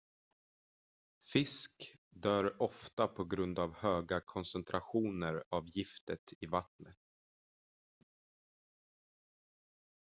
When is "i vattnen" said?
6.39-6.95